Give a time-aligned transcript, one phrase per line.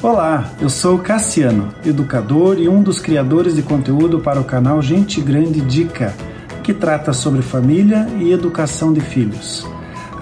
[0.00, 5.20] Olá, eu sou Cassiano, educador e um dos criadores de conteúdo para o canal Gente
[5.20, 6.14] Grande Dica,
[6.62, 9.66] que trata sobre família e educação de filhos.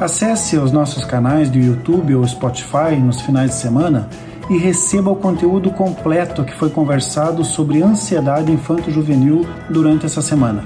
[0.01, 4.09] Acesse os nossos canais do YouTube ou Spotify nos finais de semana
[4.49, 10.65] e receba o conteúdo completo que foi conversado sobre ansiedade infanto-juvenil durante essa semana.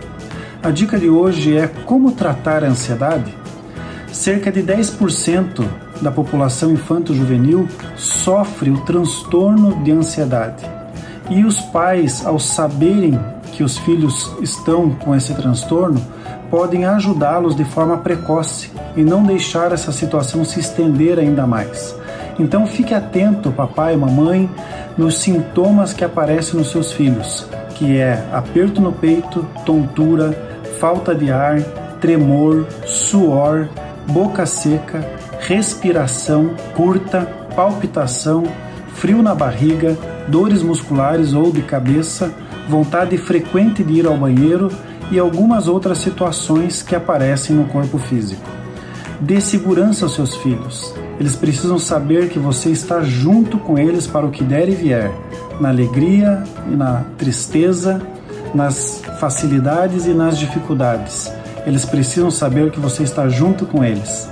[0.63, 3.37] A dica de hoje é como tratar a ansiedade.
[4.13, 5.67] Cerca de 10%
[6.01, 10.65] da população infanto-juvenil sofre o transtorno de ansiedade.
[11.29, 13.19] E os pais, ao saberem
[13.53, 16.01] que os filhos estão com esse transtorno,
[16.51, 21.95] podem ajudá-los de forma precoce e não deixar essa situação se estender ainda mais.
[22.39, 24.51] Então fique atento, papai e mamãe,
[24.97, 30.33] nos sintomas que aparecem nos seus filhos, que é aperto no peito, tontura,
[30.81, 31.61] falta de ar,
[32.01, 33.69] tremor, suor,
[34.09, 35.07] boca seca,
[35.51, 37.23] respiração curta,
[37.57, 38.45] palpitação,
[38.95, 42.33] frio na barriga, dores musculares ou de cabeça,
[42.69, 44.71] vontade frequente de ir ao banheiro
[45.11, 48.49] e algumas outras situações que aparecem no corpo físico.
[49.21, 50.95] Dê segurança aos seus filhos.
[51.19, 55.11] Eles precisam saber que você está junto com eles para o que der e vier,
[55.61, 58.01] na alegria e na tristeza,
[58.55, 61.29] nas facilidades e nas dificuldades.
[61.67, 64.31] Eles precisam saber que você está junto com eles.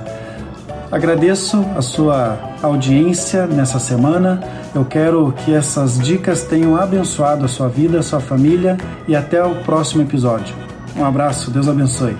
[0.91, 4.42] Agradeço a sua audiência nessa semana.
[4.75, 9.44] Eu quero que essas dicas tenham abençoado a sua vida, a sua família e até
[9.44, 10.55] o próximo episódio.
[10.97, 12.16] Um abraço, Deus abençoe.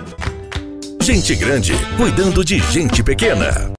[1.01, 3.67] Gente grande cuidando de gente pequena.